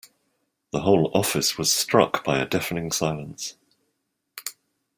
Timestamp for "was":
1.59-1.71